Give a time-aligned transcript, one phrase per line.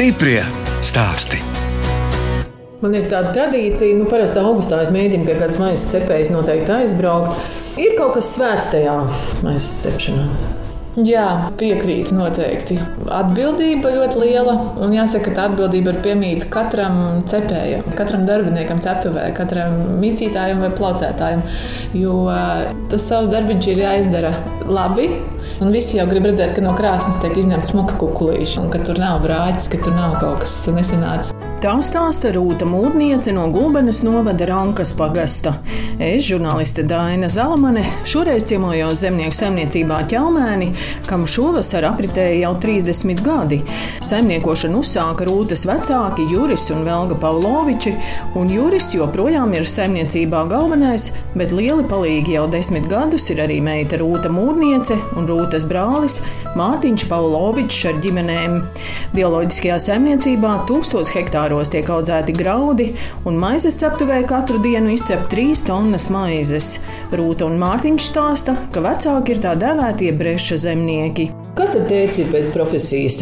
[0.00, 0.38] Stiprie
[0.80, 1.36] stāsti.
[2.80, 7.50] Man ir tāda tradīcija, nu, parasti augustā es mēģinu pie kādas maizes cepējas noteikti aizbraukt.
[7.76, 8.94] Ir kaut kas svēts tajā
[9.44, 10.24] maizes cepšanā.
[10.98, 12.74] Jā, piekrīt noteikti.
[13.14, 16.96] Atbildība ļoti liela, un jāsaka, ka atbildība ir piemīta katram
[17.30, 21.44] cepējam, katram darbiniekam, ceptuvē, katram mīcītājam vai plaucētājam.
[21.94, 22.16] Jo
[22.90, 24.34] tas savs darbiņš ir jāizdara
[24.66, 25.06] labi,
[25.62, 28.98] un visi jau grib redzēt, ka no krāsnes tiek izņemta smuka kukulīša, un ka tur
[28.98, 31.30] nav brāķis, ka tur nav kaut kas nesenāts.
[31.60, 35.58] Tā stāsta Rūta Mūrniece no Gulbenes novada Rankas pagasta.
[36.00, 40.70] Es, žurnāliste Daina Zalamane, šoreiz ciemojos zemnieku saimniecībā ķelmēni,
[41.04, 43.58] kam šovasar apritēja jau 30 gadi.
[44.08, 47.92] Saimniekošanu uzsāka Rūtas vecāki Juris un Velga Pavloviči,
[48.40, 54.00] un Juris joprojām ir saimniecībā galvenais, bet lieli palīgi jau desmit gadus ir arī meita
[54.00, 56.22] Rūta Mūrniece un Rūtas brālis
[56.56, 58.56] Mārtiņš Pavlovičs ar ģimenēm.
[59.12, 61.12] Bioloģiskajā saimniecībā tūkstos
[61.50, 62.92] hektāros tiek audzēti graudi,
[63.26, 66.78] un maizes ceptuvē katru dienu izcep 3 tonnas maizes.
[67.10, 71.30] Rūta un Mārtiņš stāsta, ka vecāki ir tā dēvētie breša zemnieki.
[71.58, 73.18] Kas tad teica pēc profesijas?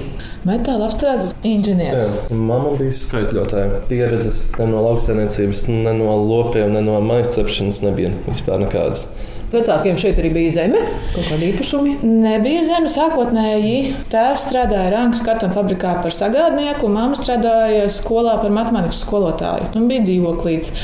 [0.47, 2.29] Metāla apstrādes inženieris.
[2.31, 3.81] Mama bija skaitļotāja.
[3.89, 9.07] Pieredzes ne no lauksaimniecības, ne no lopiem, ne no maizcepšanas nebija vispār nekādas.
[9.49, 10.83] Vecākiem šeit arī bija zeme,
[11.15, 11.95] kaut kāda īpašuma.
[12.05, 13.95] Nebija zeme sākotnēji.
[14.13, 19.71] Tēvs strādāja Rankas kartona fabrikā par sagādnieku, un mamma strādāja skolā par matemātikas skolotāju.
[19.79, 20.75] Un bija dzīvoklīts.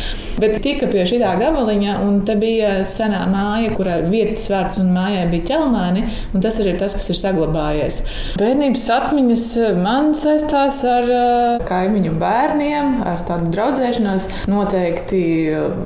[0.40, 5.28] Bet tika pie šī gabaliņa, un te bija senā māja, kurai vietas vārds un mājai
[5.30, 6.02] bija ķelmēni,
[6.34, 8.00] un tas arī ir tas, kas ir saglabājies.
[8.40, 9.46] Bērnības atmiņas
[9.78, 15.22] man saistās ar uh, kaimiņu bērniem, ar tādu draudzēšanos, noteikti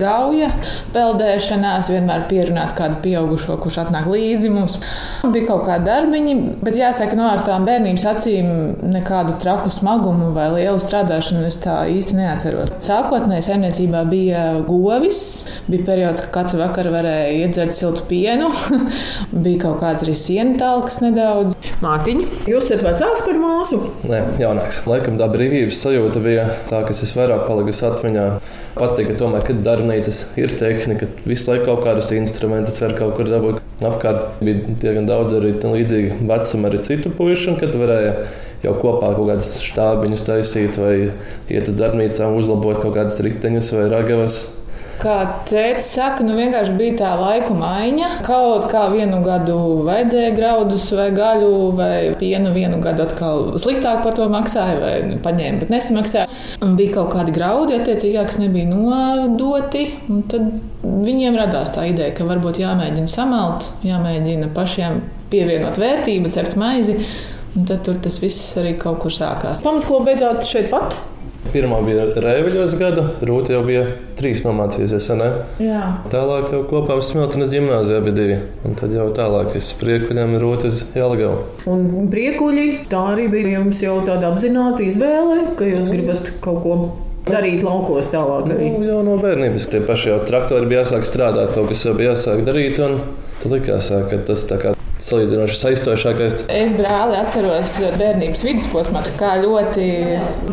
[0.01, 0.49] gauja,
[0.97, 4.79] peldēšanās, vienmēr pierunāt kādu pieaugušo, kurš atnāk līdzi mums.
[5.25, 6.35] Bija kaut kādi darbiņi,
[6.65, 8.51] bet jāsaka, no ar tām bērnības acīm
[8.95, 12.75] nekādu traku smagumu vai lielu strādāšanu es tā īsti neatceros.
[12.85, 15.23] Sākotnēji saimniecībā bija govis,
[15.69, 18.51] bija periods, kad katru vakaru varēja iedzert siltu pienu,
[19.45, 21.57] bija kaut kāds arī sienu talks nedaudz.
[21.79, 23.77] Mārtiņa, jūs esat vecāks par mūsu?
[24.11, 24.81] Nē, jaunāks.
[24.91, 28.25] Laikam tā brīvības sajūta bija tā, kas visvairāk palikusi atmiņā.
[28.75, 33.31] Patīk, ka tomēr, kad darbnīcas ir tehnika, visu laiku kaut kādus instrumentus var kaut kur
[33.31, 33.63] dabūt.
[33.87, 38.13] Apkārt bija diezgan daudz arī līdzīgi vecuma, arī citu puišu, un kad varēja
[38.67, 43.87] jau kopā kaut kādus štābiņus taisīt vai iet uz darbnīcām, uzlabot kaut kādas riteņus vai
[43.95, 44.49] ragavas.
[44.99, 45.17] Kā
[45.47, 48.09] teica, saka, nu vienkārši bija tā laika maiņa.
[48.27, 54.17] Kaut kā vienu gadu vajadzēja graudus vai gaļu vai pienu, vienu gadu atkal sliktāk par
[54.19, 56.27] to maksāja vai paņēma, bet nesamaksāja.
[56.67, 59.85] Un bija kaut kādi graudi, attiecīgi, kas nebija nodoti.
[60.33, 60.51] Tad
[60.83, 64.99] viņiem radās tā ideja, ka varbūt jāmēģina samalt, jāmēģina pašiem
[65.31, 66.99] pievienot vērtību, cept maizi.
[67.55, 69.63] Un tad tur tas viss arī kaut kur sākās.
[69.63, 70.99] Pamatskolu beidzot šeit pat?
[71.49, 73.85] Pirmā bija Rēveļos gada, Rūta jau bija
[74.19, 75.09] trīs nomācījusies.
[76.13, 78.39] Tālāk jau kopā Smiltenes gimnāzijā bija divi.
[78.69, 81.45] Un tad jau tālāk es priekuļiem Rūta uz Jelgavu.
[81.73, 86.79] Un priekuļi, tā arī bija jums jau tāda apzināta izvēle, ka jūs gribat kaut ko
[87.29, 88.49] darīt laukos tālāk.
[88.55, 88.73] Arī.
[88.79, 92.15] Nu, jau no bērnības tie paši jau traktori bija jāsāk strādāt, kaut kas jau bija
[92.15, 92.81] jāsāk darīt.
[93.39, 96.45] Tad likās, ka tas tā kā salīdzinoši saistošākais.
[96.53, 99.87] Es brāli atceros bērnības vidusposmā, kā ļoti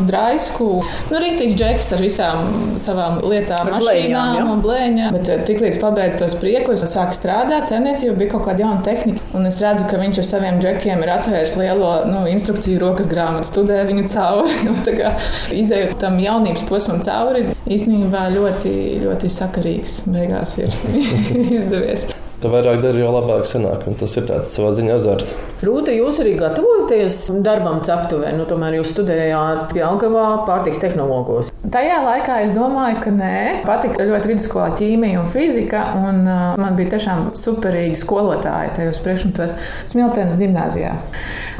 [0.08, 0.68] draisku,
[1.10, 4.44] nu, rītīgs džeks ar visām savām lietām, Ar blēņām, mašīnām ja?
[4.52, 5.16] un blēņām.
[5.16, 9.24] Bet eh, tiklīdz pabeidz tos priekus, sāk strādāt, saimniecība bija kaut kāda jauna tehnika.
[9.36, 13.50] Un es redzu, ka viņš ar saviem džekiem ir atvērs lielo nu, instrukciju rokas grāmatu,
[13.50, 14.58] studē viņu cauri.
[14.72, 15.14] Un tā kā
[15.56, 20.74] Izejot tam jaunības posmam cauri, īstenībā ļoti, ļoti sakarīgs beigās ir
[21.58, 22.08] izdevies.
[22.36, 23.86] Tu vairāk dari, jo labāk sanāk.
[23.88, 25.32] Un tas ir tāds savā ziņā azarts.
[25.64, 26.34] Rūta, jūs arī
[26.86, 31.50] gatavojaties darbam ceptuvē, nu tomēr jūs studējāt Jelgavā pārtiks tehnologos.
[31.72, 33.38] Tajā laikā es domāju, ka nē.
[33.66, 39.54] Patika ļoti vidusskolā ķīmija un fizika, un uh, man bija tiešām superīgi skolotāji tajos priekšmetos
[39.90, 40.94] Smiltenes gimnāzijā.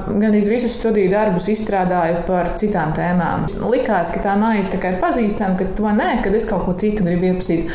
[0.06, 3.48] Gan arī visus studiju darbus izstrādāju par citām tēmām.
[3.66, 6.76] Likās, ka tā maize tā kā ir pazīstama, ka to nē, kad es kaut ko
[6.78, 7.72] citu gribu iepazīt.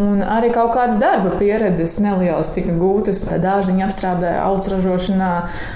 [0.00, 3.22] Un arī kaut kādas darba pieredzes nelielas tika gūtas.
[3.42, 5.30] Dārziņa apstrādē, alus ražošanā,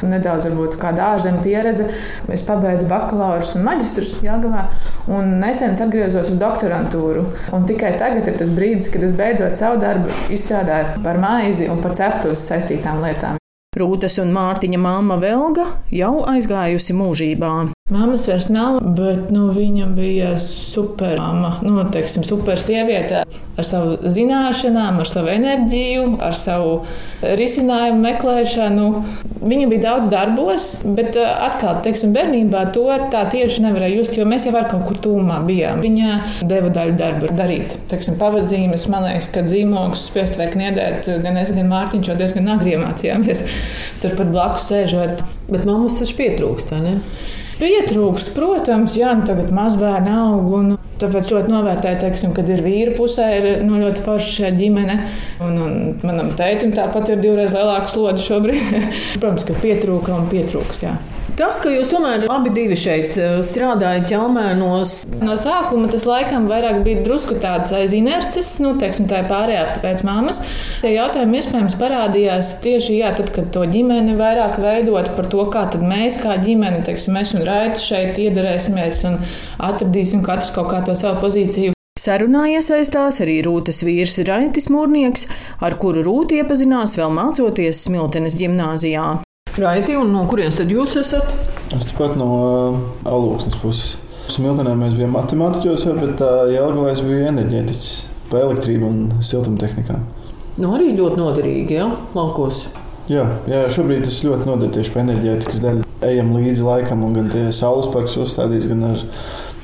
[0.05, 1.89] nedaudz varbūt kāda ārzemju pieredze.
[2.33, 4.67] Es pabeidzu bakalaurus un maģistrus Jāgavā
[5.11, 7.27] un nesen atgriezos uz doktorantūru.
[7.57, 11.83] Un tikai tagad ir tas brīdis, kad es beidzot savu darbu izstrādāju par maizi un
[11.85, 13.41] par ceptuves saistītām lietām.
[13.79, 17.53] Rūtas un Mārtiņa māma Velga jau aizgājusi mūžībā.
[17.91, 23.25] Māmas vairs nav, bet nu, viņa bija super mama, nu, teiksim, super sieviete
[23.59, 26.77] ar savu zināšanām, ar savu enerģiju, ar savu
[27.41, 28.87] risinājumu meklēšanu.
[29.41, 34.27] Viņa bija daudz darbos, bet uh, atkal, teiksim, bērnībā to tā tieši nevarēja just, jo
[34.29, 35.83] mēs jau ar kaut kur tūmā bijām.
[35.85, 37.75] Viņa deva daļu darbu darīt.
[37.91, 42.55] Teiksim, pavadzīmes, man liekas, ka dzīmogus spiest vai kniedēt, gan es, gan Mārtiņš jau diezgan
[42.55, 43.45] agri iemācījāmies.
[44.05, 45.27] Turpat blakus sēžot.
[45.51, 46.97] Bet mammas taču pietrūkst, vai ne?
[47.61, 50.49] Pietrūkst, protams, jā, nu tagad mazbērni aug.
[50.57, 50.71] Un,
[51.01, 54.97] tāpēc ļoti novērtēju, teiksim, kad ir vīra pusē, ir nu, ļoti forša ģimene.
[55.45, 58.77] Un, un manam tētim tāpat ir divreiz lielāka slodze šobrīd.
[59.21, 60.85] Protams, ka pietrūka un pietrūks.
[60.87, 60.97] Jā.
[61.39, 66.79] Tas, ka jūs tomēr abi divi šeit eh, strādājat ķelmēnos, No sākuma tas laikam vairāk
[66.85, 70.41] bija drusku tāds aiz inerces, nu, teiksim, tā ir pārējā pēc mammas.
[70.81, 75.67] Tie jautājumi iespējams parādījās tieši jā, tad, kad to ģimeni vairāk veidot par to, kā
[75.75, 79.21] tad mēs kā ģimene, teiksim, mēs un Raits šeit iedarēsimies un
[79.61, 81.77] atradīsim katrs kaut kā to savu pozīciju.
[82.01, 85.29] Sarunā iesaistās arī Rūtas vīrs Raitis Mūrnieks,
[85.61, 89.19] ar kuru Rūta iepazinās vēl mācoties Smiltenes ģimnāzijā.
[89.59, 91.27] Raiti, un no kurienes tad jūs esat?
[91.75, 93.97] Es tepat no uh, Alūksnes puses.
[94.31, 97.91] Smiltenē mēs bijām matemātiķos, bet uh, Jelgavā es biju enerģētiķis
[98.31, 99.99] par elektrību un siltumtehnikā.
[100.61, 101.89] Nu, arī ļoti noderīgi, ja?
[102.15, 102.69] Laukos.
[103.11, 105.87] Jā, jā, šobrīd tas ļoti noder tieši par enerģētikas daļu.
[106.07, 109.03] Ejam līdzi laikam, un gan saules parks uzstādīs, gan ar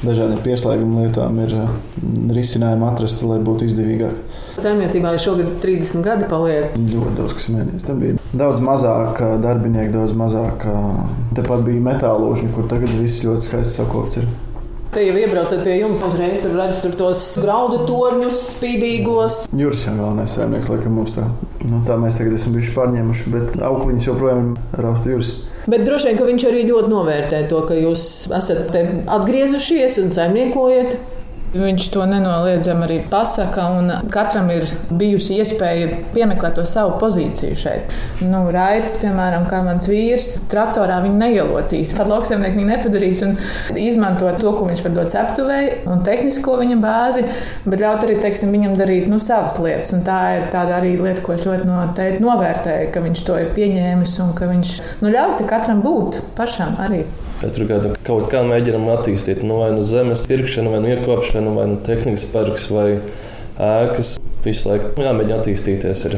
[0.02, 1.70] dažādiem pieslēguma lietām ir uh,
[2.37, 4.19] risinājumi atrast, lai būtu izdevīgāk.
[4.60, 6.75] Saimniecībā jau šogad 30 gadi paliek.
[6.76, 7.87] Ļoti daudz kas mainījies.
[7.87, 10.66] Tam bija daudz mazāk darbinieku, daudz mazāk.
[11.38, 14.20] Tepat bija metāložņi, kur tagad viss ļoti skaisti sakopts.
[14.20, 14.45] Ir.
[14.96, 19.43] Te jau iebraucat pie jums, uzreiz tur redzat tos graudu torņus, spīdīgos.
[19.52, 21.26] Jūras jau galvenais saimnieks, laikam mums tā.
[21.69, 25.34] Nu, tā mēs tagad esam bijuši pārņēmuši, bet aukliņas joprojām rausta jūras.
[25.69, 28.06] Bet droši vien, ka viņš arī ļoti novērtē to, ka jūs
[28.38, 28.72] esat
[29.19, 30.96] atgriezušies un saimniekojat.
[31.56, 37.94] Viņš to nenoliedzami arī pasaka, un katram ir bijusi iespēja piemeklēt to savu pozīciju šeit.
[38.25, 41.94] Nu, Raitas, piemēram, kā mans vīrs, traktorā viņu neielocīs.
[41.97, 43.37] Par lauksaimnieku viņu nepadarīs un
[43.81, 47.26] izmanto to, ko viņš var dot ceptuvēji un tehnisko viņa bāzi,
[47.67, 49.94] bet ļaut arī teiksim, viņam darīt nu, savas lietas.
[49.97, 53.55] Un tā ir tāda arī lieta, ko es ļoti noteikti novērtēju, ka viņš to ir
[53.56, 54.75] pieņēmis un ka viņš
[55.05, 57.05] nu, ļauj katram būt pašam arī.
[57.36, 61.66] Katru gadu kaut kā mēģinām attīstīt, nu, vai nu zemes pirkšanu, vai nu iekopšanu, vai
[61.68, 62.86] nu tehnikas parks, vai
[63.60, 64.16] ēkas.
[64.46, 66.06] Visu laiku jāmēģina attīstīties.
[66.08, 66.16] Ir.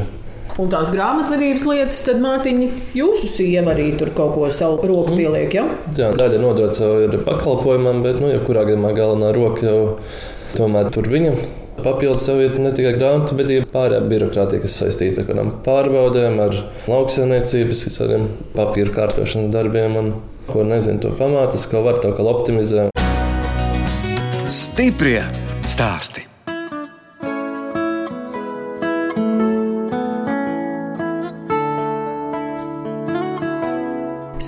[0.59, 5.53] Un tās grāmatvedības lietas, tad Mārtiņa, jūsu sieva arī tur kaut ko savu roku pieliek.
[5.55, 5.65] Ja?
[5.97, 9.79] Jā, daļa nodota savu pakalpojumam, bet, nu, jebkurā gadījumā galvenā roka jau
[10.55, 11.35] tomēr tur viņa.
[11.79, 16.35] Papildus sev ir ne tikai grāmatu, bet arī pārējā birokrātija, kas saistīta ar kādām pārbaudēm,
[16.43, 16.57] ar
[16.91, 19.95] lauksaimniecības, visādiem papīra kārtošanas darbiem.
[19.99, 20.11] Un,
[20.53, 22.93] ko nezinu, to pamātas, ko var to optimizēt.
[24.49, 25.21] Stiprie
[25.69, 26.28] stāsti.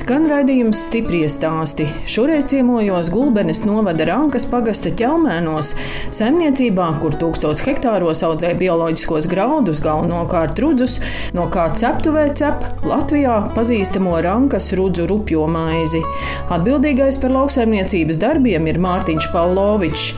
[0.01, 1.85] Skan raidījums stipri stāsti.
[2.09, 5.75] Šoreiz ciemojos Gulbenes novada Rankas pagasta ķelmēnos,
[6.17, 10.97] saimniecībā, kur tūkstots hektāros audzē bioloģiskos graudus, galvenokārt rudzus,
[11.37, 16.01] no kā ceptuvē cep Latvijā pazīstamo Rankas rudzu rupjo maizi.
[16.49, 20.09] Atbildīgais par lauksaimniecības darbiem ir Mārtiņš Pavlovičs.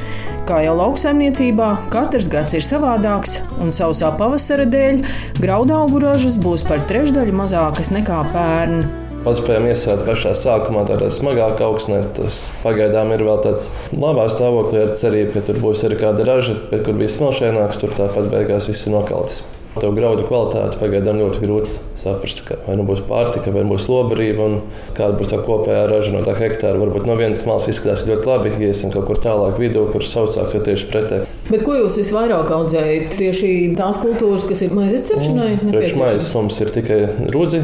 [0.48, 5.04] Kā jau lauksaimniecībā, katrs gads ir savādāks, un sausā pavasara dēļ
[5.44, 9.03] graudaugu ražas būs par trešdaļu mazākas nekā pērn.
[9.24, 12.02] Paspējām iesākt pašā sākumā tādā smagākā augsnē.
[12.18, 16.58] Tas pagaidām ir vēl tāds labā stāvoklī ar cerību, ka tur būs arī kāda raža,
[16.72, 19.44] bet kur bija smelšaināks, tur tāpat beigās viss ir nokaltis.
[19.82, 22.44] To graudu kvalitāti pagaidām ļoti grūti saprast.
[22.68, 24.60] Vai nu būs pārtika, vai būs lobarība, un
[24.98, 26.78] kāda būs tā kopējā raža no tā hektāra.
[26.84, 30.54] Varbūt no vienas malas izskatās ļoti labi, ja iesim kaut kur tālāk vidū, kur sausāks,
[30.54, 31.32] vai tieši pretēji.
[31.48, 33.16] Bet ko jūs visvairāk audzējat?
[33.18, 35.56] Tieši tās kultūras, kas ir maizes cepšanai?
[35.72, 37.02] Priekš maizes mums ir tikai
[37.34, 37.64] rudzi.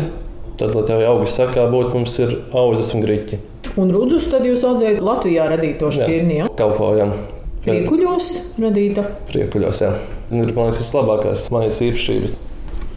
[0.59, 3.37] Tad, lai tev augi sakā, būtu mums ir auzas un grīķi.
[3.79, 6.47] Un rudzus tad jūs audzējat Latvijā radīto šķirni, ja?
[6.59, 7.13] Kalpojam.
[7.63, 9.05] Priekuļos radīta.
[9.29, 9.93] Priekuļos, jā.
[10.33, 12.35] Ir, man liekas, vislabākās maijas īpašības.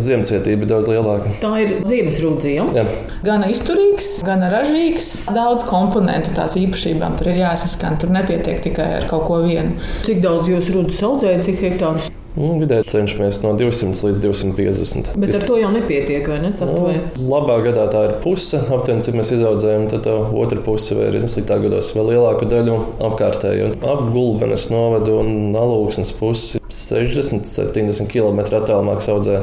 [0.02, 1.30] Ziemecietība ir daudz lielāka.
[1.38, 2.66] Tā ir ziemas rūdzība.
[2.74, 2.84] Jā.
[3.28, 5.12] Gan izturīgs, gan ražīgs.
[5.30, 8.00] Daudz komponentu tās īpašībām tur ir jāsaskan.
[8.02, 9.76] Tur nepietiek tikai ar kaut ko vienu.
[10.08, 12.10] Cik daudz jūs rudzus audzējat, cik hektārus?
[12.32, 15.10] Nu, vidēji cenšamies no 200 līdz 250.
[15.20, 16.52] Bet ar to jau nepietiek, vai ne?
[16.64, 16.86] Nu,
[17.28, 18.56] labā gadā tā ir puse.
[18.72, 22.78] Aptuveni, cik mēs izaudzējam, tad tā otra puse vai arī sliktā gados vēl lielāku daļu
[23.10, 23.68] apkārtējo.
[23.84, 29.42] Apgulbenes novadu un alūksnes pusi 60, 70 km attālumā audzē.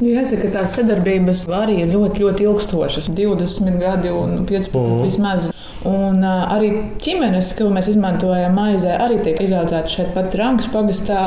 [0.00, 3.12] Nu, jāsaka, ka tās sadarbības arī ir ļoti, ļoti ilgstošas.
[3.14, 5.04] 20 gadi un 15 mm.
[5.06, 5.52] vismaz.
[5.86, 6.72] Un uh, arī
[7.04, 11.20] ķimenes, ko mēs izmantojam maizē, arī tiek izaudzētas šeit pat Rankas pagastā.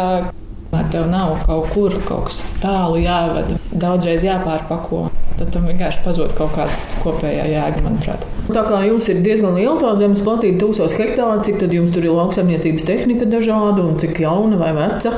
[0.78, 5.08] Lai tev nav kaut kur kaut kas tālu jāvada, daudzreiz jāpārpako,
[5.40, 8.28] tad tam vienkārši pazūd kaut kāds kopējā jēga, manuprāt.
[8.54, 12.06] Tā kā jums ir diezgan liela tā zemes platība, tūkstoš hektāru, cik tad jums tur
[12.06, 15.16] ir lauksaimniecības tehnika dažāda un cik jauna vai veca?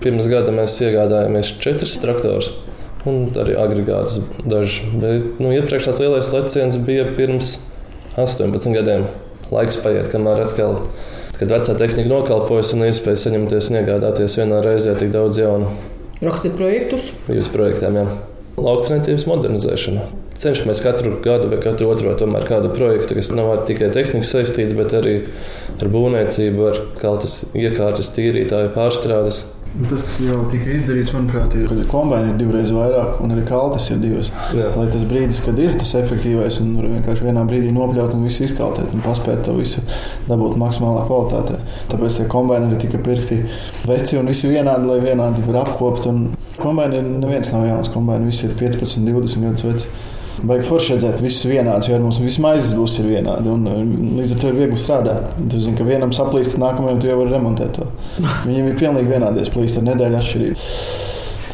[0.00, 2.48] Pirms gada mēs iegādājāmies četrus traktorus
[3.04, 4.80] un arī agregātus dažus.
[4.96, 7.58] Bet nu, iepriekš tās lielais leciens bija pirms
[8.16, 9.10] 18 gadiem.
[9.52, 10.86] Laiks paiet, kamēr atkal,
[11.42, 15.70] kad vecā tehnika nokalpojas un iespēja saņemties un iegādāties vienā reizē tik daudz jaunu.
[16.22, 17.08] Rakstīt projektus.
[17.26, 18.04] Jūs projektiem, jā.
[18.62, 20.04] Lauksaimniecības modernizēšana.
[20.38, 24.94] Cenšamies katru gadu vai katru otro tomēr kādu projektu, kas nav tikai tehniski saistīts, bet
[24.94, 25.16] arī
[25.80, 29.42] ar būvniecību, ar kaltas iekārtas, tīrītāju pārstrādes.
[29.72, 33.86] Tas, kas jau tika izdarīts, manuprāt, ir, ka kombinācija ir divreiz vairāk, un arī kaltas
[33.88, 34.28] ir divas.
[34.52, 34.66] Jā.
[34.76, 38.92] Lai tas brīdis, kad ir tas efektīvais, un vienkārši vienā brīdī nopļaut un visu izkaltēt,
[38.92, 39.80] un paspēt to visu
[40.28, 41.56] dabūt maksimālā kvalitātē.
[41.88, 43.40] Tāpēc tie kombinātori tika pirkti
[43.88, 46.10] veci un visi vienādi, lai vienādi var apkopot.
[46.60, 49.94] Kombinācija neviens nav jauns, kombinācija visi ir 15, 20 gadus veci.
[50.40, 53.52] Vajag forši redzēt, visus vienādus, jo mums visas maizes būs vienādi.
[53.52, 53.66] Un,
[54.18, 55.36] līdz ar to ir viegli strādāt.
[55.52, 57.86] Tu zini, ka vienam saplīst, nākamajam tu jau vari remontēt to.
[58.48, 60.66] Viņiem ir pilnīgi vienādi plīst ar nedēļu atšķirību.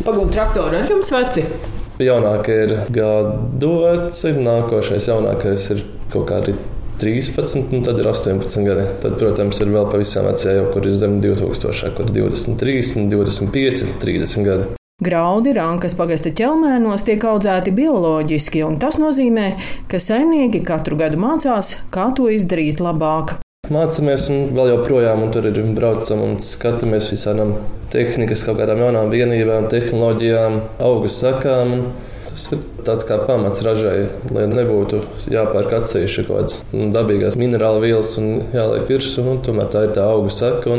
[0.07, 1.45] Pagaidu traktori ar jums veci.
[1.99, 6.55] Jaunākie ir gadu veci, nākošais jaunākais ir kaut kādi
[7.03, 8.87] 13, un tad ir 18 gadi.
[9.03, 13.87] Tad, protams, ir vēl pavisam vecie, jau kur ir zem 2000, kur ir 23, 25,
[14.03, 14.78] 30 gadi.
[14.99, 19.53] Graudi Rankas pagasta ķelmēnos tiek audzēti bioloģiski, un tas nozīmē,
[19.87, 23.37] ka saimnieki katru gadu mācās, kā to izdarīt labāk.
[23.71, 27.55] Mācāmies, un vēl joprojām un tur ir braucam un skatāmies visām
[27.95, 31.77] tehnikas, kaut kādām jaunām vienībām, tehnoloģijām, augu sakām.
[32.33, 38.17] Tas ir tāds kā pamats ražai, lai nebūtu jāpērk atsevišķi kaut kādas dabīgās minerālu vielas
[38.19, 39.23] un jāliek virsū.
[39.47, 40.75] Tomēr tā ir tā auga saka.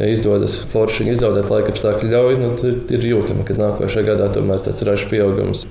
[0.00, 4.30] Un, ja izdodas forši izdaudēt laika apstākļu ļauj, nu, tad ir jūtama, ka nākošajā gadā
[4.32, 5.66] tomēr tas ražu pieaugums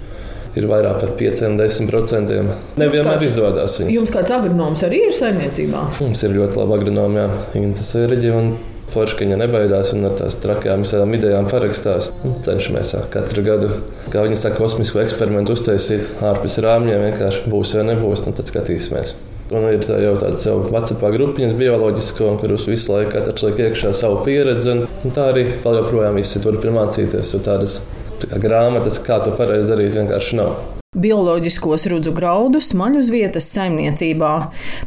[0.57, 2.41] ir vairāk par 5-10%.
[2.79, 3.79] Nevienmēr izdodas.
[3.81, 3.93] Viņus.
[3.95, 5.85] Jums kāds agronoms arī ir saimniecībā?
[6.01, 7.29] Mums ir ļoti labi agronomi, jā.
[7.55, 8.59] Viņi tas ir reģioni.
[8.89, 12.09] Forši, ka viņa nebaidās un ar tās trakajām visām idejām parakstās.
[12.23, 13.69] Nu, cenšamies katru gadu,
[14.09, 17.05] kā viņi saka, kosmisku eksperimentu uztaisīt ārpus rāmjiem.
[17.11, 19.13] Vienkārši būs vai nebūs, nu tad skatīsimies.
[19.49, 23.95] Un ir tā jau tāda jau vecākā grupiņas, bioloģisko, kurus visu laiku katrs liek iekšā
[23.97, 24.75] savu pieredzi.
[24.75, 27.33] Un, un tā arī vēl joprojām visi turpina mācīties.
[27.45, 27.79] Tādas
[28.21, 30.59] tā kā grāmatas, kā to pareizi darīt, vienkārši nav.
[31.01, 34.31] Bioloģiskos rudzu graudus maļ uz vietas saimniecībā.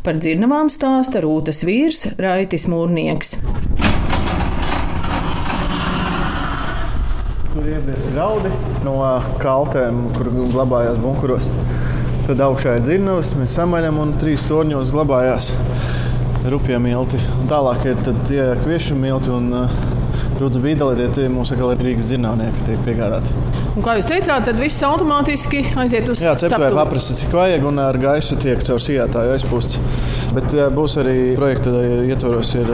[0.06, 3.36] Par dzirnavām stāsta Rūtas vīrs Raitis Mūrnieks.
[7.52, 8.50] Tur ir graudi
[8.86, 8.96] no
[9.42, 11.50] kaltēm, kur glabājās bunkuros.
[12.22, 15.50] Tad augšā ir dzirnavas, mēs samaļam un trīs torņos glabājās
[16.52, 17.18] rupja milti.
[17.40, 19.80] Un tālāk ir tie kviešu milti un uh,
[20.38, 23.34] rudzu bīdeli, tie mums atkal ir Rīgas zinātnieki, tiek piegādāti.
[23.72, 27.80] Un kā jūs teicāt, tad viss automātiski aiziet uz Jā, ceptuvē paprasti, cik vajag, un
[27.80, 29.80] ar gaisu tiek caur sijātāju aizpūsts.
[30.36, 31.72] Bet būs arī projekta
[32.04, 32.70] ietvaros ir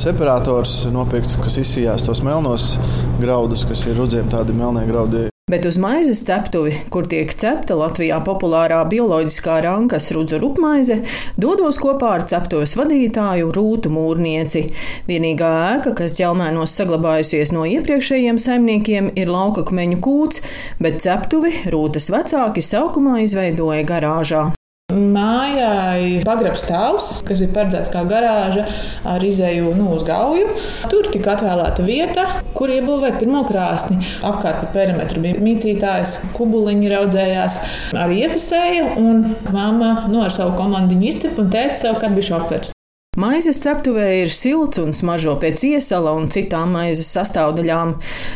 [0.00, 2.74] separators nopirkts, kas izsijās tos melnos
[3.20, 5.31] graudus, kas ir rudziem tādi melnie graudi.
[5.52, 11.02] Bet uz maizes ceptuvi, kur tiek cepta Latvijā populārā bioloģiskā rankas rudzu rupmaize,
[11.36, 14.62] dodos kopā ar ceptos vadītāju Rūtu Mūrnieci.
[15.10, 20.40] Vienīgā ēka, kas ķelmēnos saglabājusies no iepriekšējiem saimniekiem, ir lauka kmeņu kūts,
[20.80, 24.48] bet ceptuvi Rūtas vecāki sākumā izveidoja garāžā.
[24.92, 28.66] Mājai pagrabs stāvs, kas bija paredzēts kā garāža
[29.08, 30.50] ar izēju nu, uz gauju.
[30.92, 34.02] Tur tika atvēlēta vieta, kur iebūvēt pirmo krāsni.
[34.26, 37.58] Apkārt pa perimetru bija mīcītājs, kubuliņi raudzējās,
[38.04, 38.92] arī iefasēja.
[39.00, 42.76] Un mamma nu, ar savu komandiņu izcepa un tēta savukārt bija šofers.
[43.20, 47.90] Maizes ceptuvē ir silts un smaržo pēc iesala un citām maizes sastāvdaļām.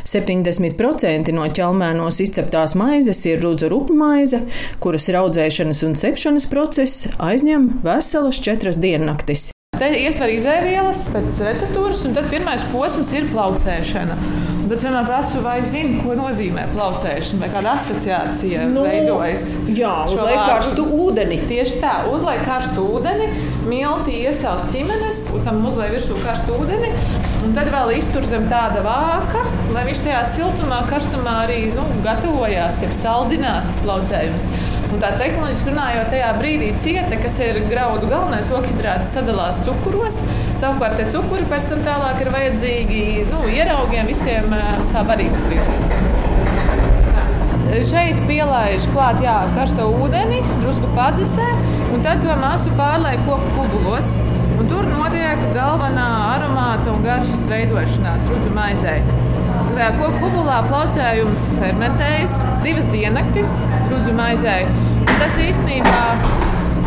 [0.05, 4.43] 70% no ķelmēnos izceptās maizes ir rudzu rupu maize,
[4.85, 9.47] kuras raudzēšanas un cepšanas process aizņem veselas četras diennaktis.
[9.81, 14.21] Te iesver izēvielas pēc receptūras, un tad pirmais posms ir plaucēšana.
[14.67, 19.45] Un tad vienmēr prasu, vai zini, ko nozīmē plaucēšana, vai kāda asociācija nu, veidojas.
[19.71, 21.37] Jā, uzliek karstu ūdeni.
[21.47, 23.29] Tieši tā, uzliek karstu ūdeni,
[23.71, 26.91] milti iesauc ķimenes, un tam uzliek virsū karstu ūdeni.
[27.47, 32.83] Un tad vēl iztur zem tāda vāka, lai viņš tajā siltumā, karstumā arī nu, gatavojās,
[32.83, 34.49] jau saldinās tas plaucējums.
[34.95, 40.21] Un tā tehnoloģiski runājot, tajā brīdī cieta, kas ir graudu galvenais okhidrāts, sadalās cukuros.
[40.61, 43.03] Savukārt, tie cukuri pēc tam tālāk ir vajadzīgi
[43.33, 44.55] nu, ieraugiem visiem
[44.93, 45.83] kā barības vielas.
[47.91, 51.49] šeit pielaiž klāt jā, karsto ūdeni, drusku padzisē,
[51.93, 54.09] un tad to masu pārliek koku kubulos.
[54.57, 59.03] Un tur notiek galvenā aromāta un garšas veidošanās rudzu maizei.
[59.77, 63.51] Koku kubulā plaucējums fermentējas divas diennaktis
[63.91, 64.63] rudzu maizei.
[65.03, 65.99] Un tas īstenībā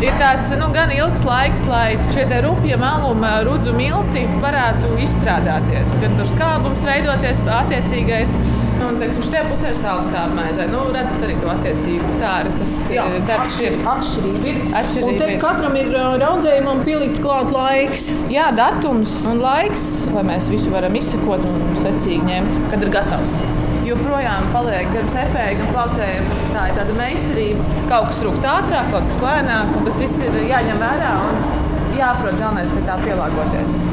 [0.02, 5.94] ir tāds nu, gan ilgs laiks, lai šie rupja meluma rudzu milti varētu izstrādāties.
[6.02, 8.34] Kad tur skābums veidoties attiecīgais
[8.90, 10.64] Un, teiksim, šajā pusē ir sāls kā maizē.
[10.66, 12.08] Nu, redzat arī to attiecību.
[12.18, 13.20] Tā arī tas Jā, ir.
[13.28, 13.76] Darbs ir.
[13.92, 14.56] Atšķirība ir.
[14.80, 15.34] Atšķirība un te ir.
[15.44, 15.92] katram ir
[16.24, 18.08] raudzējumam pielikts klāt laiks.
[18.34, 19.84] Jā, datums un laiks,
[20.16, 23.38] lai mēs visu varam izsekot un secīgi ņemt, kad ir gatavs.
[23.86, 26.26] Joprojām paliek gan cepēji, gan plaucēji.
[26.56, 27.70] Tā ir tāda meistarība.
[27.92, 32.42] Kaut kas rūkt ātrāk, kaut kas lēnāk, un tas viss ir jāņem vērā un jāprot
[32.42, 33.89] galvenais pie tā pielāgoties.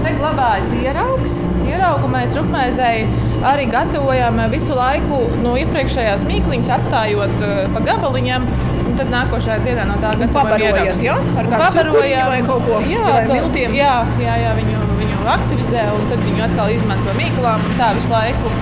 [0.00, 1.34] Te glabājas ieraugs.
[1.68, 3.04] Ieraugu mēs rupmaizei
[3.46, 8.46] arī gatavojam visu laiku no iepriekšējās mīkliņas, atstājot uh, pa gabaliņam.
[8.90, 10.88] Un tad nākošajā dienā no tā gatavojam.
[11.04, 11.16] Ja?
[11.40, 13.76] Ar pabarojam vai kaut ko miltiem.
[13.76, 13.92] jā,
[14.24, 18.54] jā, jā viņu, viņu aktivizē un tad viņu atkal izmanto mīklām un tā visu laiku.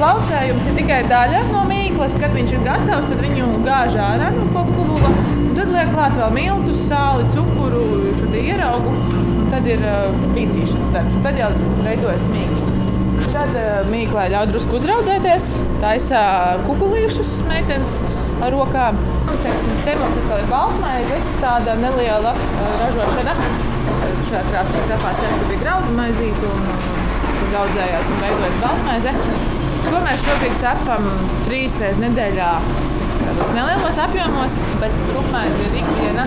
[0.00, 2.14] Plaucējums ir tikai daļa no mīklas.
[2.22, 4.46] Kad viņš ir gatavs, tad viņu gāž ārā no.
[4.64, 7.84] Un tad liek klāt vēl miltus, sāli, cukuru,
[8.40, 9.29] ieraugu.
[9.50, 11.16] Tad ir uh, pīcīšanas darbs.
[11.24, 11.48] Tad jau
[11.82, 12.68] veidojas mīkla.
[13.34, 15.48] Tad uh, mīklai ļauj drusku uzraudzēties,
[15.82, 16.20] taisa
[16.68, 17.98] kukulīšus meitenes
[18.40, 19.00] ar rokām.
[19.26, 23.34] Un, teiksim, te mums atkal ir baltmaize, tāda neliela uh, ražošana.
[24.30, 29.16] Šajā krāsnī cepās ka bija graudu maizīte un uh, audzējās un veidojas baltmaize.
[29.90, 31.06] To mēs šobrīd cepam
[31.48, 32.50] trīs reizes nedēļā.
[33.20, 36.26] Tādos nelielos apjomos, bet rupmaize ir ikdiena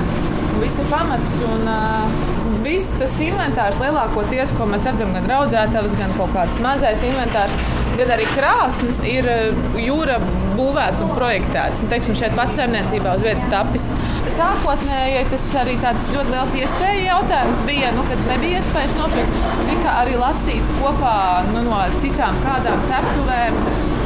[0.60, 1.44] visu pamats.
[1.48, 2.33] Un, uh,
[2.64, 7.54] Viss tas inventārs lielākoties, ko mēs redzam, gan audzētājs, gan kaut kāds mazais inventārs,
[7.96, 10.18] gan arī krāsnes, ir uh, jūra
[10.58, 11.84] būvēts un projektēts.
[11.84, 13.88] Un, teiksim, šeit pats saimniecībā uz vietas tapis.
[14.34, 19.42] Sākotnēji tas arī tāds ļoti liels iespēju jautājums bija, nu, kad nebija iespējas nopirkt.
[19.70, 21.18] Tika arī lasīts kopā
[21.52, 23.60] nu, no citām kādām ceptuvēm.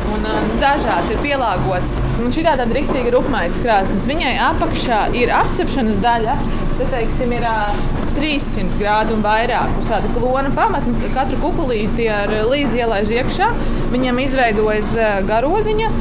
[0.08, 1.98] Un, um, dažāds ir pielāgots.
[2.22, 4.08] Un šī tāda rīktīva rupmaisa krāsnes.
[4.10, 6.38] Viņai apakšā ir apcepšanas daļa.
[6.78, 9.78] Tad, teiksim, ir uh, 300 grādi un vairāk.
[9.82, 13.50] Uz tāda klona pamata katru kukurūzu ar līdzi ielaiž iekšā.
[13.94, 15.92] Viņam izveidojas uh, garoziņa.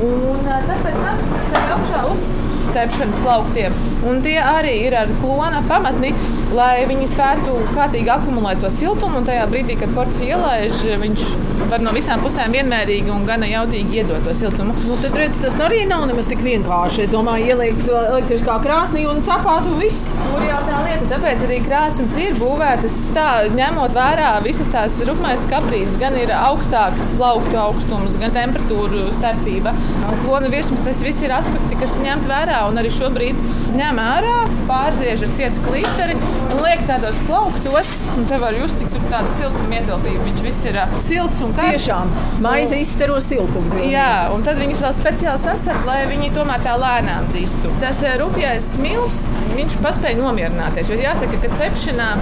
[0.00, 2.28] Un uh, tad pēc tam ceļ augšā uz
[2.72, 3.89] cepšanas plauktiem.
[4.08, 6.14] Un tie arī ir ar klona pamatni,
[6.56, 9.20] lai viņi spētu kārtīgi akumulēt to siltumu.
[9.20, 11.24] Un tajā brīdī, kad porcija ielaiž, viņš
[11.70, 14.74] var no visām pusēm vienmērīgi un gana jautīgi iedot to siltumu.
[14.86, 17.04] Nu, tad redz, tas arī nav nemaz tik vienkārši.
[17.04, 20.14] Es domāju, ielikt elektriskā krāsnī un cepās un viss.
[20.22, 25.44] Tur jau tā lieta, tāpēc arī krāsnes ir būvētas tā, ņemot vērā visas tās rupmais
[25.50, 29.74] kaprīzes, gan ir augstāks plauktu augstums, gan temperatūra starpība.
[30.08, 33.38] Un klona virsmas, tas viss ir aspekti, kas ir ņemt vērā un arī šobrīd
[33.90, 34.34] ņem ārā,
[34.68, 37.88] pārziež ar cietu klīsteri un liek tādos plauktos.
[38.30, 40.26] Te var just, cik tur tāda siltuma ietilpība.
[40.28, 41.88] Viņš viss ir ā, silts un karsts.
[41.88, 42.12] Tiešām
[42.44, 43.66] maize izstaro siltumu.
[43.72, 43.90] pilnīgi.
[43.96, 47.72] Jā, un tad viņus vēl speciāli sasprāst, lai viņi tomēr tā lēnām dzīstu.
[47.82, 49.24] Tas rupjais smilts,
[49.56, 50.92] viņš paspēja nomierināties.
[50.92, 52.12] Jo jāsaka, ka cepšanā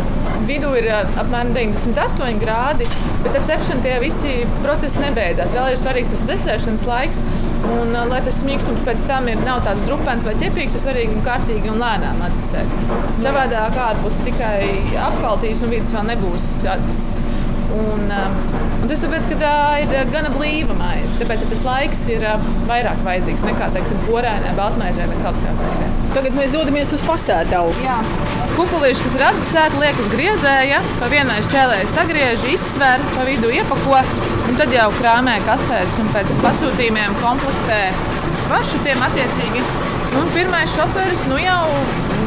[0.48, 2.88] vidū ir apmēram 98 grādi,
[3.26, 5.52] bet ar cepšanu tie visi procesi nebeidzās.
[5.58, 7.22] Vēl ir svarīgs tas dzēsēšanas laiks.
[7.68, 11.24] Un, lai tas mīkstums pēc tam ir, nav tāds drupens vai ķepīgs, tas svarīgi un
[11.26, 12.76] kārtīgi un lēnām atdzesēt.
[13.24, 14.60] Savādāk ārpus tikai
[15.08, 17.36] apkaltīs un vidus vēl nebūs atdzesēts.
[17.68, 18.36] Un, um,
[18.80, 21.18] un tas tāpēc, ka tā ir gana blīva maize.
[21.20, 25.88] Tāpēc tas laiks ir uh, vairāk vajadzīgs nekā, teiksim, porēnē, baltmaizē vai saldskārtmaizē.
[26.16, 27.74] Tagad mēs dodamies uz fasētavu.
[27.84, 27.98] Jā.
[28.56, 34.00] Kukulīši, kas ir atdzesēti, liekas griezē, ja pa vienai šķēlē sagriež, izsver, pa vidu iepako.
[34.48, 37.82] Un tad jau krāmē kastēs un pēc pasūtījumiem komplektē
[38.48, 39.87] maršrutiem attiecīgi.
[40.16, 41.64] Un pirmais šoferis nu jau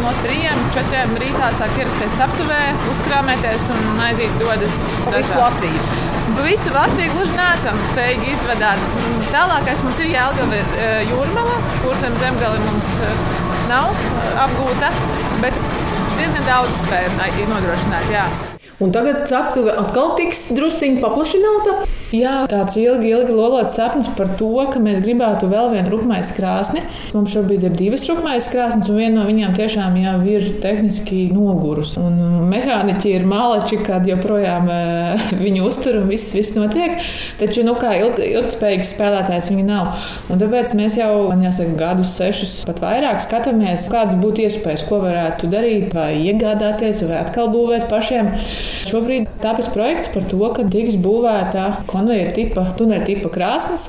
[0.01, 0.35] no 3,
[0.75, 2.59] 4 rītā sāk ierasties aptuvē,
[2.93, 4.75] uzkrāmēties un aiziet dodas
[5.07, 5.39] dažādi.
[5.41, 5.85] Latviju.
[6.41, 8.85] Visu Latviju gluži nesam spējīgi izvadīt.
[9.33, 13.11] Tālākais mums ir Jālgava e, jūrmala, kur zem zemgali mums e,
[13.71, 14.91] nav e, apgūta,
[15.41, 15.57] bet
[16.19, 17.17] diezgan daudz spējam
[17.55, 18.13] nodrošināt.
[18.13, 18.27] Jā.
[18.81, 21.81] Un tagad ceptuve atkal tiks drusciņi paplašināta.
[22.11, 26.81] Jā, tāds ilgi, ilgi lolots sapnis par to, ka mēs gribētu vēl vienu rupmaisu krāsni.
[27.15, 32.01] Mums šobrīd ir divas rupmaisas krāsnes, un viena no viņām tiešām jau ir tehniski nogurusi.
[32.03, 36.99] Un mehāniķi ir malači, kad joprojām eh, viņu uztur un viss, viss notiek.
[37.39, 40.03] Taču, nu, kā ilg, ilgspējīgs spēlētājs viņi nav.
[40.27, 44.99] Un tāpēc mēs jau, man jāsaka, gadus, sešus, pat vairāk skatāmies, kādas būtu iespējas, ko
[45.05, 48.33] varētu darīt, vai iegādāties, vai atkal būvēt pašiem.
[48.91, 53.87] Šobrīd tāpēc projekts par to, ka tiks būvēta konveijera tipa, tuneļa tipa krāsnes,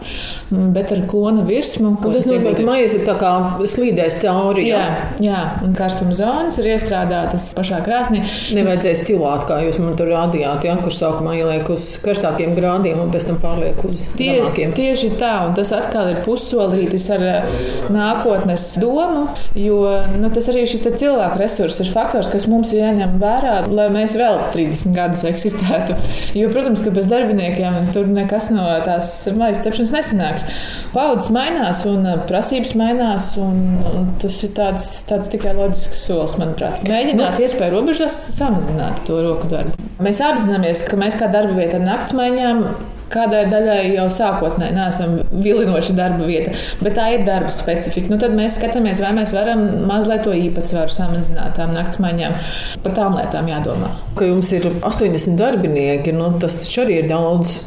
[0.51, 1.95] bet ar klona virsmu.
[2.03, 3.33] Tas nozīmē, ka maize tā kā
[3.73, 4.67] slīdēs cauri.
[4.69, 4.83] Jā,
[5.23, 8.23] jā, un karstuma zonas ir iestrādātas pašā krāsnī.
[8.57, 13.13] Nevajadzēs cilāt, kā jūs man tur rādījāt, ja, kur sākumā ieliek uz karstākiem grādiem un
[13.13, 14.75] pēc tam pārliek uz Tie, zemākiem.
[14.77, 17.61] tieši tā, un tas atkal ir pussolītis ar eh,
[17.93, 19.27] nākotnes domu,
[19.59, 19.81] jo
[20.19, 24.17] nu, tas arī šis cilvēku resurss ir faktors, kas mums ir jāņem vērā, lai mēs
[24.19, 25.97] vēl 30 gadus eksistētu.
[26.37, 30.47] Jo, protams, ka bez darbiniekiem tur nekas no tās maizes cepšanas nesanāks.
[30.95, 33.61] Paudzes mainās un prasības mainās, un,
[33.93, 36.83] un tas ir tāds, tāds tikai loģisks solis, manuprāt.
[36.89, 39.77] Mēģināt nu, iespēju robežās samazināt to roku darbu.
[40.03, 42.67] Mēs apzināmies, ka mēs kā darba vieta ar naktsmaiņām
[43.13, 48.09] kādai daļai jau sākotnēji neesam vilinoša darba vieta, bet tā ir darba specifika.
[48.13, 52.39] Nu, tad mēs skatāmies, vai mēs varam mazliet to īpatsvaru samazināt tām naktsmaiņām.
[52.85, 53.93] Par tām lietām jādomā.
[54.17, 57.61] Ka jums ir 80 darbinieki, nu, tas taču arī ir daudz.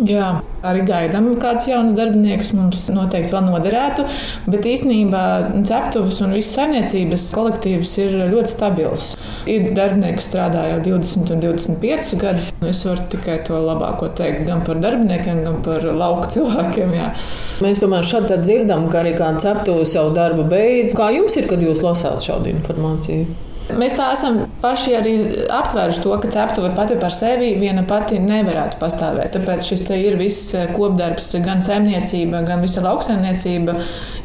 [0.00, 0.28] Jā,
[0.64, 2.54] arī gaidām kādus jaunus darbiniekus.
[2.56, 4.06] Mums noteikti vēl noderētu,
[4.48, 5.24] bet īstenībā
[5.68, 9.10] ceptuves un visas saimniecības kolektīvs ir ļoti stabils.
[9.50, 12.48] Ir darbinieki, kas strādā jau 20 un 25 gadus.
[12.70, 16.96] Es varu tikai to labāko teikt gan par darbiniekiem, gan par lauka cilvēkiem.
[16.96, 17.12] Jā.
[17.60, 20.96] Mēs tomēr šādi dzirdam, ka arī kāda ceptuve savu darbu beidz.
[20.96, 23.49] Kā jums ir, kad jūs lasāt šādu informāciju?
[23.78, 25.14] Mēs tā esam paši arī
[25.52, 29.34] aptvēruši to, ka ceptuve pati par sevi viena pati nevarētu pastāvēt.
[29.36, 33.76] Tāpēc šis ir viss kopdarbs, gan saimniecība, gan visa lauksaimniecība,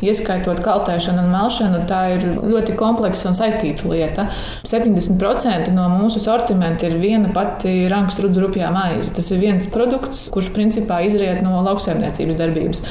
[0.05, 1.81] ieskaitot kaltēšanu un melšanu.
[1.89, 4.27] Tā ir ļoti kompleksa un saistīta lieta.
[4.67, 9.11] 70% no mūsu sortimenta ir viena pati rankas rudzrupjā maize.
[9.15, 12.85] Tas ir viens produkts, kurš principā izriet no lauksaimniecības darbības.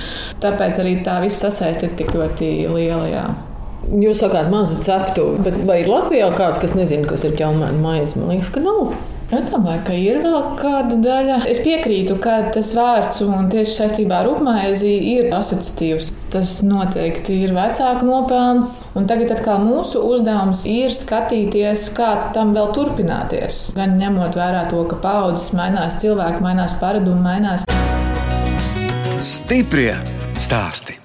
[0.45, 3.09] Tāpēc arī tā visa sasaiste ir tik ļoti liela.
[3.11, 3.27] Jā.
[3.93, 8.17] Jūs sakāt, maza ceptuve, bet vai ir Latvijā kāds, kas nezina, kas ir ķelmēna maize?
[8.19, 8.95] Man liekas, ka nav.
[9.35, 11.39] Es domāju, ka ir vēl kāda daļa.
[11.51, 16.11] Es piekrītu, ka tas vārds un tieši saistībā ar upmaizi ir asociatīvs.
[16.35, 18.83] Tas noteikti ir vecāku nopelns.
[18.95, 23.71] Un tagad atkal mūsu uzdevums ir skatīties, kā tam vēl turpināties.
[23.79, 27.65] Gan ņemot vērā to, ka paudzes mainās, cilvēki mainās, paradumi mainās.
[29.25, 29.97] Stiprie
[30.37, 31.04] stāsti!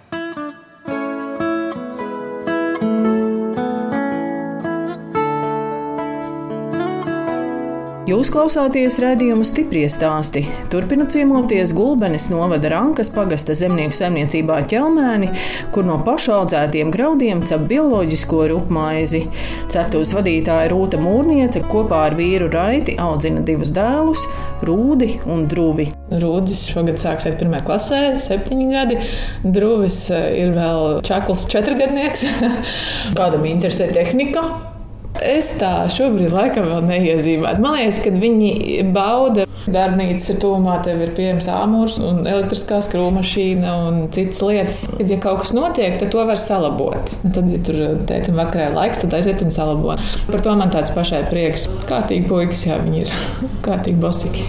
[8.09, 10.41] Jūs klausāties redzējumu stipri stāstī.
[10.73, 15.29] Turpinot ciemoties Gulbenes novada Rankas pagasta zemnieku saimniecībā ķelmēni,
[15.75, 19.21] kur no pašaudzētiem graudiem cep bioloģisko rupmaizi.
[19.69, 24.25] Ceptūs vadītāja Rūta Mūrniece kopā ar vīru Raiti audzina divus dēlus-
[24.69, 25.91] Rūdi un Druvi.
[26.09, 28.97] Rūdis šogad sāksies pirmā klasē, septiņi gadi.
[29.43, 32.25] Druvis ir vēl čakls, četrgadnieks.
[33.19, 34.68] Kādam interesē tehnika?
[35.25, 37.61] Es tā šobrīd laikam vēl neiezīmētu.
[37.63, 38.51] Man liekas, ka viņi
[38.95, 39.45] bauda.
[39.69, 44.81] Darbnīcas ir tuvumā, tev ir pieejams āmurs, un elektriskā skrūmašīna un citas lietas.
[44.95, 47.13] Kad ja kaut kas notiek, tad to var salabot.
[47.35, 49.97] Tad, ja tur tētim vakarā laiks, tad aiziet un salabo.
[50.29, 51.67] Par to man tāds pašai prieks.
[51.89, 53.15] Kārtīgi puikas, jā, viņi ir
[53.67, 54.47] kārtīgi bosiki.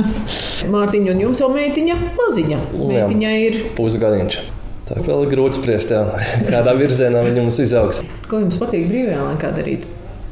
[0.74, 2.62] Mārtiņa un jums jau meitiņa maziņa.
[2.78, 4.44] Meitiņa ir pusgadiņš.
[4.86, 6.04] Tā vēl ir grūti spriest, jā,
[6.46, 8.04] kādā virzienā viņa mums izaugs.
[8.30, 9.86] Ko jums patīk brīvajā laikā darīt?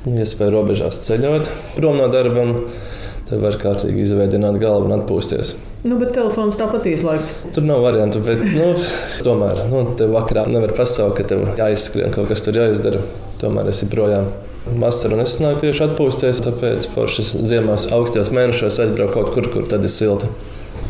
[0.07, 2.61] Iespēja robežās ceļot prom no darba, un
[3.27, 5.57] te var kārtīgi izveidot galvu un atpūsties.
[5.85, 7.35] Nu, bet telefons tāpat ieslēgts.
[7.57, 8.71] Tur nav variantu, bet nu,
[9.27, 13.03] tomēr nu, tev vakarā nevar pasaukt, ka tev jāizskrien kaut kas tur jāizdara.
[13.43, 14.31] Tomēr esi projām.
[14.81, 19.93] Vasarā nesanāk tieši atpūsties, tāpēc foršas ziemās, augstajos mēnešos aizbraukt kaut kur, kur tad ir
[19.93, 20.31] silti.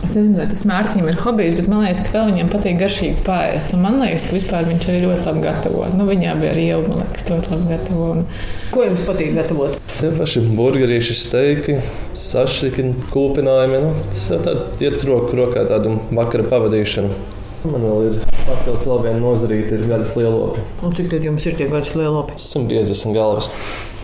[0.05, 3.23] Es nezinu, vai tas Mārtiņam ir hobijs, bet man liekas, ka vēl viņam patīk garšīgi
[3.25, 3.71] pāriest.
[3.81, 5.85] Man liekas, ka vispār viņš arī ļoti labi gatavo.
[5.97, 8.09] Nu, viņā bija arī jau, man liekas, ļoti labi gatavo.
[8.13, 8.27] Un...
[8.75, 9.79] Ko jums patīk gatavot?
[9.95, 11.79] Tie paši burgerīši, steiki,
[12.21, 13.81] sašķiki, kūpinājumi.
[13.87, 17.43] Nu, tas jau tāds iet roku rokā tādu vakara pavadīšanu.
[17.65, 20.63] Man vēl ir papildus vēl viena nozarīta, ir gaļas lielopi.
[20.85, 22.37] Un cik tad jums ir tie gaļas lielopi?
[22.37, 23.49] 150 galvas.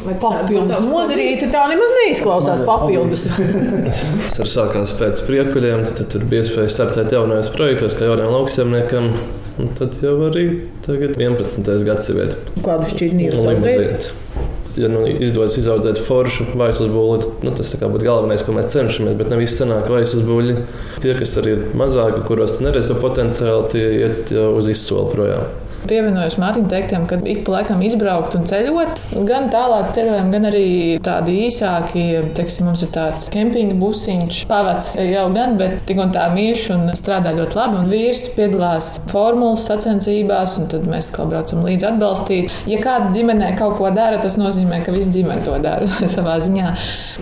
[0.01, 3.27] Vai papildus nozarīta tā nemaz neizklausās papildus?
[3.29, 8.33] Tas ir sākās pēc priekuļiem, tad, tad tur bija iespēja startēt jaunajos projektos, kā jauniem
[8.33, 9.13] lauksaimniekiem.
[9.61, 10.47] Un tad jau arī
[10.87, 11.69] tagad 11.
[11.85, 12.41] gadsimta.
[12.65, 14.09] Kādu šķirnību Limuzīnas.
[14.79, 19.17] Ja nu, izdodas izaudzēt foršu vaisas būli, nu, tas būtu galvenais, ko mēs cenšamies.
[19.19, 20.55] Bet ne visi senāk vaisas būļi.
[21.03, 25.49] Tie, kas arī ir mazāki, kuros neredz to potenciālu, tie iet uz izsoli projām.
[25.89, 29.01] Pievienojos Mārtiņa teiktiem, ka ik pa laikam izbraukt un ceļot.
[29.29, 30.65] Gan tālāk ceļojumi, gan arī
[31.05, 32.05] tādi īsāki.
[32.37, 36.87] Teiksim, mums ir tāds kempinga busiņš, pavads jau gan, bet tik un tā mīļš un
[36.99, 37.81] strādā ļoti labi.
[37.81, 42.59] Un vīrs piedalās formulas sacensībās, un tad mēs kā braucam līdzi atbalstīt.
[42.71, 46.75] Ja kāda ģimenē kaut ko dara, tas nozīmē, ka visa ģimene to dara savā ziņā.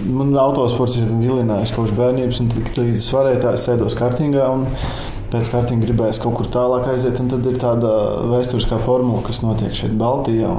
[0.08, 4.48] Man autosports ir vilinājis kopš bērnības, un tik līdz es varēju tā, es sēdos kartingā.
[4.54, 4.66] Un
[5.32, 7.18] pēc kārtības gribējās kaut kur tālāk aiziet.
[7.18, 7.90] Tad ir tāda
[8.30, 10.52] vēsturiskā formula, kas notiek šeit, Baltijā.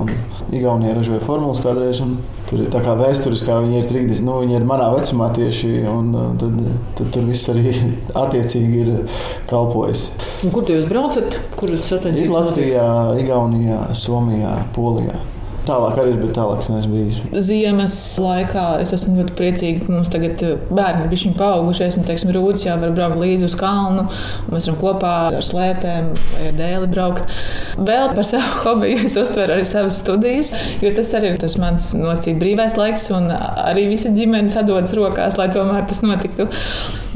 [0.55, 2.01] Igaunija ražoja formulas kādreiz.
[2.49, 6.07] Tur ir tā kā vēsturiskā, viņi ir 30, nu, viņi ir manā vecumā tieši, un
[6.17, 6.55] uh, tad,
[6.97, 7.75] tad tur viss arī
[8.23, 10.07] attiecīgi ir kalpojis.
[10.47, 11.37] Un kur jūs braucat?
[11.59, 12.31] Kur jūs satiekaties?
[12.33, 12.87] Latvijā,
[13.21, 15.19] Igaunijā, Somijā, Polijā.
[15.67, 17.17] Tālāk arī bija tālāk, es neesmu bijis.
[17.45, 22.05] Ziemas laikā es esmu ļoti priecīga, ka mums tagad eh, bērni ir bijuši paaugušies, un,
[22.07, 24.05] teiksim, rūdas jau var braukt līdzi uz kalnu.
[24.49, 27.35] Mēs varam kopā ar slēpēm vai ar dēli braukt.
[27.77, 31.91] Vēl par savu hobiju es uztveru arī savas studijas, jo tas arī ir tas mans
[31.97, 36.47] nosacīt brīvais laiks, un arī visa ģimene sadodas rokās, lai tomēr tas notiktu.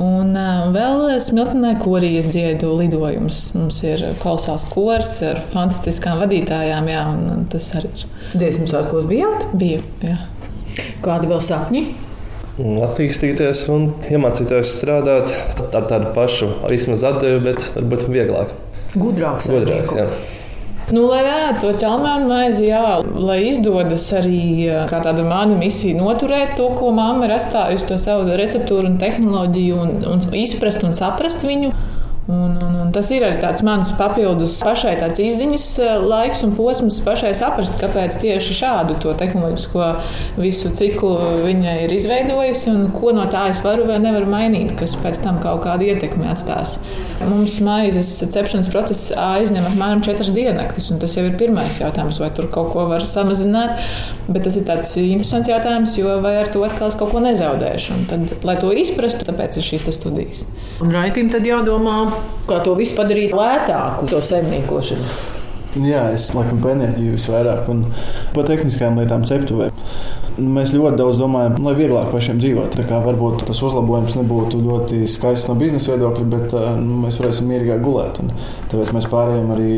[0.01, 3.43] Un uh, vēl smiltenē korijas dziedu lidojums.
[3.57, 8.07] Mums ir kolosāls kors ar fantastiskām vadītājām, jā, un tas arī ir.
[8.43, 9.43] Dziesmu svētkos bijāt?
[9.55, 9.79] Bija.
[10.03, 10.17] Jā.
[11.03, 11.81] Kādi vēl sapņi?
[12.59, 15.31] Attīstīties un iemācīties strādāt
[15.63, 18.51] ar tādu pašu, vismaz atdevi, bet varbūt vieglāk.
[18.99, 19.47] Gudrāks.
[19.47, 20.09] Gudrāk, jā.
[20.91, 26.57] Nu, lai ēd to ķelmēnu maizi, jā, lai izdodas arī kā tāda mana misija noturēt
[26.59, 31.47] to, ko mamma ir atstājusi, to savu receptūru un tehnoloģiju, un, un izprast un saprast
[31.47, 31.71] viņu.
[32.27, 36.99] Un, un tas ir arī tāds mans papildus pašai tāds izziņas eh, laiks un posms,
[37.05, 39.89] pašai saprast, kāpēc tieši šādu to tehnoloģisko
[40.39, 44.95] visu ciklu viņa ir izveidojusi un ko no tā es varu vai nevaru mainīt, kas
[44.99, 46.77] pēc tam kaut kādu ietekmi atstās.
[47.23, 52.29] Mums maizes cepšanas process aizņem apmēram 4 diennaktis, un tas jau ir pirmais jautājums, vai
[52.35, 53.79] tur kaut ko var samazināt.
[54.27, 57.95] Bet tas ir tāds interesants jautājums, jo vai ar to atkal es kaut ko nezaudēšu.
[57.95, 60.43] Un tad, lai to izprastu, tāpēc ir šīs studijas.
[60.83, 61.97] Un raitim tad jādomā
[62.49, 65.39] kā to visu padarīt lētāku, to saimniekošanu.
[65.73, 67.87] Jā, es laikam par enerģiju visvairāk un
[68.35, 69.71] par tehniskām lietām ceptuvē.
[70.37, 72.75] Mēs ļoti daudz domājam, lai vieglāk pašiem dzīvot.
[72.77, 77.49] Tā kā varbūt tas uzlabojums nebūtu ļoti skaists no biznesa viedokļa, bet nu, mēs varēsim
[77.49, 78.21] mierīgāk gulēt.
[78.21, 78.29] Un
[78.69, 79.73] tāpēc mēs pārējām arī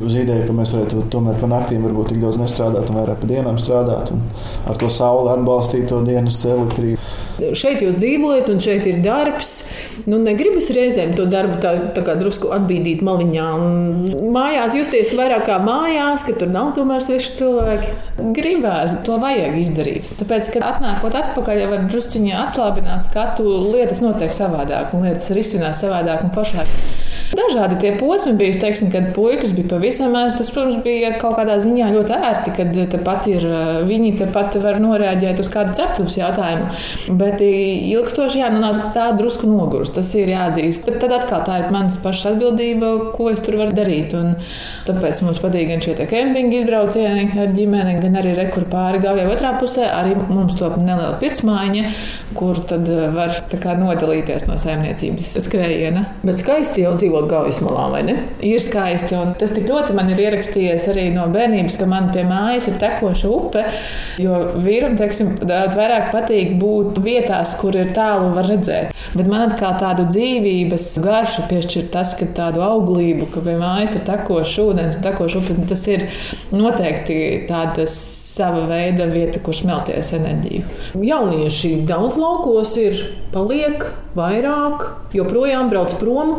[0.00, 3.32] uz ideju, ka mēs varētu tomēr pa naktīm varbūt tik daudz nestrādāt un vairāk pa
[3.32, 4.24] dienām strādāt un
[4.68, 7.00] ar to sauli atbalstīt to dienas elektrību.
[7.38, 9.52] Šeit jūs dzīvojat un šeit ir darbs.
[10.08, 13.46] Nu, negribas reizēm to darbu tā, tā kā drusku atbīdīt maliņā.
[13.58, 17.92] Un mājās justies vairāk kā mājās, ka tur nav tomēr sveši cilvēki.
[18.38, 20.10] Gribās, to vajag izdarīt.
[20.18, 25.84] Tāpēc, kad atnākot atpakaļ, jau var drusciņā atslābināt skatu, lietas notiek savādāk un lietas risinās
[25.84, 26.97] savādāk un foršāk.
[27.48, 30.36] Dažādi tie posmi bija, teiksim, kad puikas bija pavisam maz.
[30.36, 33.46] Tas, protams, bija kaut kādā ziņā ļoti ērti, kad tepat ir
[33.88, 36.68] viņi tepat var norēģēt uz kādu ceptuvs jautājumu.
[37.16, 40.84] Bet ilgstoši, jā, nu, tā drusku nogurst tas ir jāatzīst.
[40.84, 44.12] Bet tad atkal tā ir manas pašas atbildība, ko es tur varu darīt.
[44.18, 44.36] Un
[44.88, 49.54] tāpēc mums patīk gan šie kempinga izbraucieni ar ģimeni, gan arī rekur pāri gājai otrā
[49.56, 49.88] pusē.
[49.88, 51.96] Arī mums top neliela pirtsmaiņa,
[52.36, 53.32] kur tad var
[53.80, 56.04] nodalīties no saimniecības skrējiena.
[56.26, 58.16] Bet skaisti jau dzīvot gaujas malā, vai ne?
[58.44, 62.26] Ir skaisti, un tas tik ļoti man ir ierakstījies arī no bērnības, ka man pie
[62.28, 63.66] mājas ir tekoša upe,
[64.22, 68.94] jo vīram, teiksim, daudz vairāk patīk būt vietās, kur ir tālu var redzēt.
[69.16, 73.96] Bet man atkal tā tādu dzīvības garšu piešķir tas, ka tādu auglību, ka pie mājas
[73.96, 76.06] ir tekošs ūdens, tekošs upe, tas ir
[76.52, 80.66] noteikti tāda sava veida vieta, kur smelties enerģiju.
[81.08, 83.00] Jaunieši daudz laukos ir,
[83.32, 83.86] paliek
[84.18, 86.36] vairāk, joprojām brauc prom.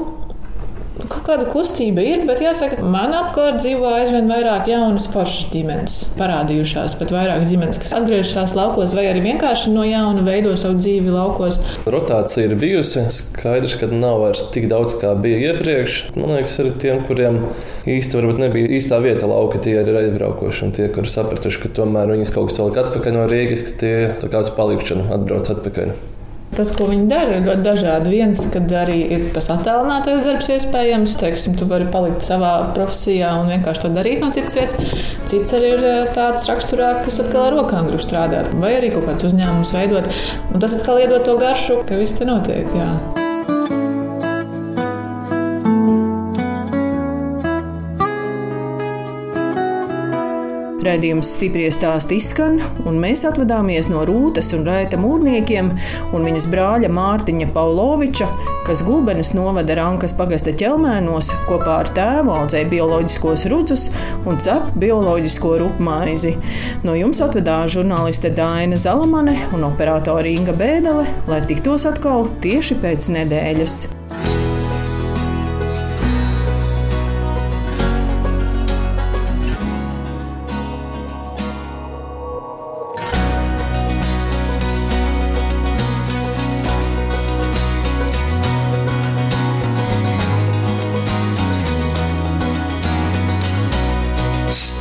[1.30, 7.14] Kāda kustība ir, bet jāsaka, man apkārt dzīvo aizvien vairāk jaunas foršas ģimenes parādījušās, pat
[7.14, 11.62] vairāk ģimenes, kas atgriežas laukos vai arī vienkārši no jauna veido savu dzīvi laukos.
[11.86, 13.06] Rotācija ir bijusi.
[13.14, 16.02] Skaidrs, ka nav vairs tik daudz, kā bija iepriekš.
[16.18, 17.44] Man liekas, arī tiem, kuriem
[17.86, 22.10] īsti varbūt nebija īstā vieta lauka, tie ir aizbraukoši un tie, kuri sapratuši, ka tomēr
[22.16, 25.94] viņas kaut kas vēl atpakaļ no Rīgas, ka tie kāds palikšana atbrauc atpakaļ.
[26.60, 28.12] Tas, ko viņi dara, ir ļoti dažādi.
[28.12, 33.48] Viens, kad arī ir tas attēlinātais darbs, iespējams, teiksim, tu vari palikt savā profesijā un
[33.54, 35.06] vienkārši to darīt no citas vietas.
[35.32, 39.08] Cits arī ir eh, tāds raksturā, kas atkal ar rokām grib strādāt, vai arī kaut
[39.08, 40.12] kāds uzņēmums veidot.
[40.52, 42.68] Un tas atkal iedod to garšu, ka viss te notiek.
[42.76, 42.92] Jā.
[50.80, 55.74] Raidījums stipri stāst izskan, un mēs atvadāmies no Rūtas un Raita mūrniekiem
[56.16, 58.30] un viņas brāļa Mārtiņa Pauloviča,
[58.68, 63.90] kas Gulbenes novada Rankas pagasta ķelmēnos kopā ar tēvu audzēja bioloģiskos rudzus
[64.24, 66.38] un cep bioloģisko rupmaizi.
[66.88, 73.12] No jums atvedās žurnāliste Dāna Zalamane un operātore Inga Bēdele, lai tiktos atkal tieši pēc
[73.20, 73.82] nedēļas.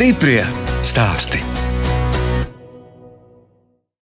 [0.08, 0.40] Stiprie
[0.80, 1.47] stāsti.